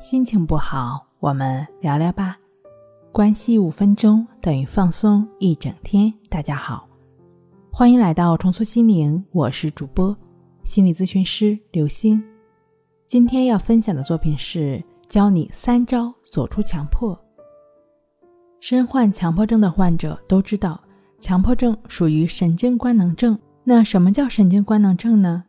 [0.00, 2.38] 心情不好，我们聊聊吧。
[3.10, 6.12] 关系五分钟等于放松一整天。
[6.28, 6.88] 大家好，
[7.72, 10.16] 欢迎来到重塑心灵，我是主播
[10.62, 12.22] 心理咨询师刘星。
[13.08, 17.18] 今天要分享的作品是教你三招走出强迫。
[18.60, 20.80] 身患强迫症的患者都知道，
[21.18, 23.36] 强迫症属于神经官能症。
[23.64, 25.42] 那什么叫神经官能症呢？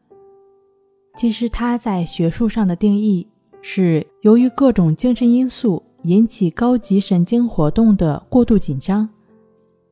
[1.18, 3.28] 其实它在学术上的定义。
[3.62, 9.08] 是由于各种精神因素引起高级神经活动的过度紧张，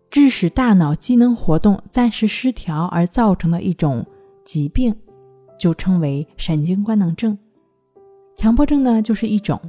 [0.09, 4.05] 致使大脑机能活动暂时失调而造成的一种
[4.45, 4.95] 疾病，
[5.59, 7.37] 就称为神经官能症。
[8.35, 9.59] 强迫症呢，就是一种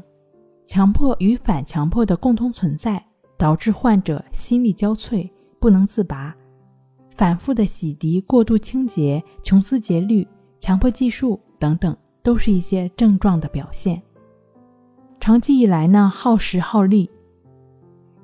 [0.65, 3.05] 强迫与反强迫的共同存在，
[3.37, 6.37] 导致患者心力交瘁、不能自拔，
[7.17, 10.27] 反复的洗涤、过度清洁、穷思竭虑、
[10.61, 11.97] 强迫计数等等。
[12.29, 14.03] 都是一些症状的表现。
[15.19, 17.11] 长期以来呢，耗时耗力，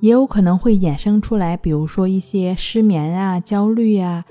[0.00, 4.22] 也有可能会衍生出来，比如说一些失眠啊、焦虑啊，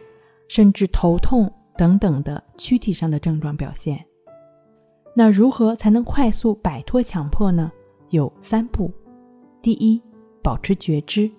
[0.47, 4.05] 甚至头痛等等的躯体上的症状表现。
[5.15, 7.71] 那如何才能快速摆脱强迫呢？
[8.09, 8.91] 有三步：
[9.59, 9.99] 第一，
[10.43, 11.31] 保持觉知。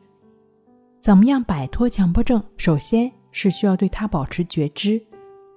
[0.99, 2.43] 怎么样摆脱强迫症？
[2.57, 5.01] 首先是需要对它保持觉知，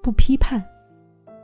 [0.03, 0.64] 不批判。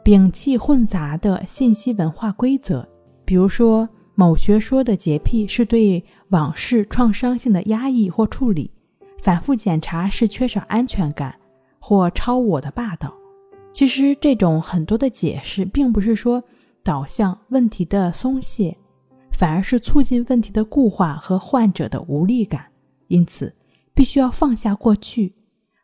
[0.04, 2.86] 摒弃混杂的信息文化规则，
[3.24, 8.70] 比如说某学说的洁癖是对往事创伤性的压抑或处理，
[9.22, 11.34] 反复检查是缺少安全感
[11.80, 13.14] 或超我的霸道。
[13.72, 16.44] 其实这种很多的解释，并不是说
[16.84, 18.78] 导向问题的松懈，
[19.32, 22.66] 反而是促进问题的固化和患者的无力感。
[23.08, 23.56] 因此，
[23.94, 25.34] 必须要放下过去，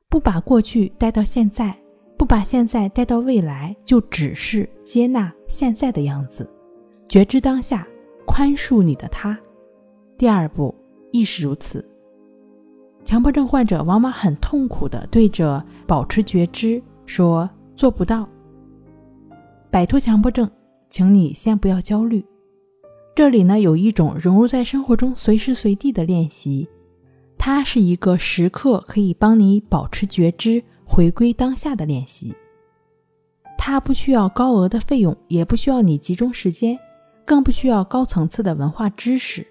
[0.09, 1.75] 不把过去带到现在。
[2.19, 6.45] 不把现在带到未来，就只是接纳现在的样子，
[7.07, 7.87] 觉知当下，
[8.25, 9.39] 宽恕你的他。
[10.17, 10.75] 第二步
[11.13, 11.83] 亦是如此。
[13.05, 18.27] 强迫症患者往往很痛苦地对着保持觉知说做不到。
[19.71, 20.51] 摆脱强迫症，
[20.89, 22.21] 请你先不要焦虑。
[23.15, 26.67] 这里呢有一种融入在生活中随时随地的练习，
[27.37, 30.61] 它是一个时刻可以帮你保持觉知。
[30.89, 32.35] 回归当下的练习，
[33.55, 36.77] 它不需要高额的费用，也不需要你集中时间，
[37.23, 39.45] 更不需要高层次的文化知识。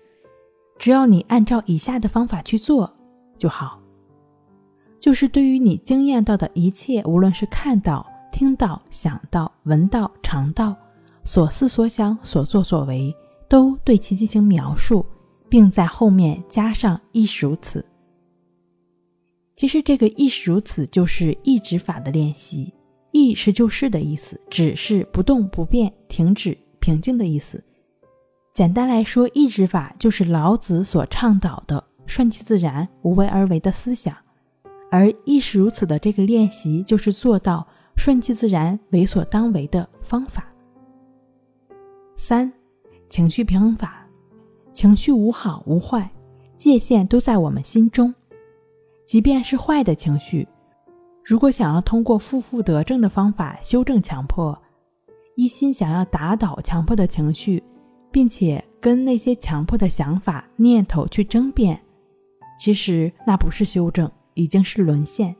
[0.80, 2.92] 只要你按照以下的方法去做
[3.38, 3.80] 就好。
[4.98, 10.74] 就是对于你经验到的一切，无论是看到、听到、想到、闻到、尝到，
[11.22, 13.14] 所思所想、所作所为，
[13.48, 15.06] 都对其进行描述，
[15.48, 17.84] 并在后面加上“亦是如此”。
[19.58, 22.72] 其实这个亦是如此，就是意止法的练习。
[23.10, 27.60] 意是就是的意思，止是不动不变、停止、平静的意思。
[28.54, 34.16] 简单来说，意止法就是老子所倡导的顺其自然、无为而为的思想。
[34.92, 37.66] 而亦是如此的这个练习，就是做到
[37.96, 40.46] 顺其自然、为所当为的方法。
[42.16, 42.52] 三、
[43.10, 44.06] 情绪平衡法，
[44.72, 46.08] 情绪无好无坏，
[46.56, 48.14] 界限都在我们心中。
[49.08, 50.46] 即便是坏的情绪，
[51.24, 54.56] 如果想要通过负负得正的方法修正强迫，
[55.34, 57.62] 一心想要打倒强迫的情绪，
[58.10, 61.80] 并且跟那些强迫的想法、念头去争辩，
[62.60, 65.34] 其实那不是修正，已经是沦陷。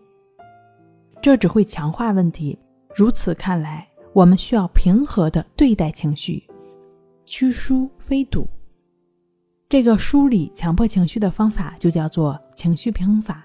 [1.21, 2.59] 这只会强化问题。
[2.95, 6.43] 如此看来，我们需要平和的对待情绪，
[7.27, 8.49] 驱疏非堵。
[9.69, 13.45] 这个梳理强迫情绪的方法就叫做情绪平衡法。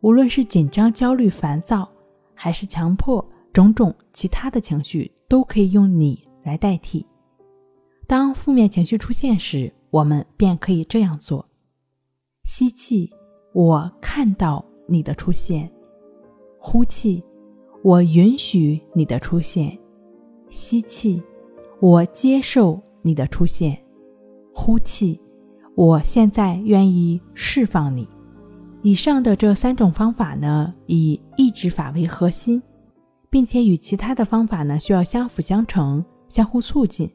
[0.00, 1.88] 无论是紧张、焦虑、烦躁，
[2.34, 7.06] 还是强迫，种种其他的情绪，都可以用你来代替。
[8.06, 11.46] 当负面情绪出现时，我们便可以这样做：
[12.44, 13.10] 吸气，
[13.52, 15.68] 我看到你的出现；
[16.58, 17.22] 呼气，
[17.82, 19.78] 我允许你的出现；
[20.48, 21.22] 吸气，
[21.78, 23.76] 我接受你的出现；
[24.54, 25.20] 呼气，
[25.74, 28.08] 我现在愿意释放你。
[28.82, 32.62] 以上的这三种方法呢，以抑制法为核心，
[33.28, 37.10] 并且与其他的方法呢需要相辅相成、相互促进。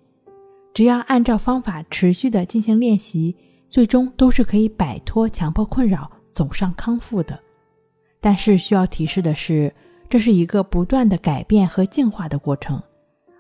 [0.74, 3.36] 只要按照方法持续的进行练习，
[3.68, 7.40] 最终都是可以摆脱强迫困扰，走上康复的。
[8.22, 9.74] 但是需要提示的是，
[10.08, 12.82] 这是一个不断的改变和进化的过程，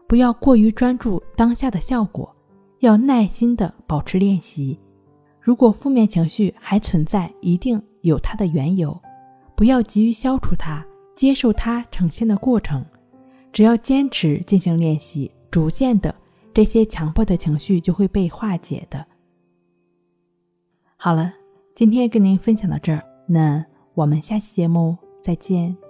[0.07, 2.33] 不要过于专注当下的效果，
[2.79, 4.79] 要耐心的保持练习。
[5.39, 7.79] 如果负面情绪还存在，一定。
[8.05, 8.97] 有它的缘由，
[9.55, 10.85] 不要急于消除它，
[11.15, 12.85] 接受它呈现的过程。
[13.51, 16.13] 只要坚持进行练习，逐渐的
[16.53, 19.05] 这些强迫的情绪就会被化解的。
[20.97, 21.33] 好了，
[21.73, 25.84] 今天跟您分享到这儿，那我们下期节目再见。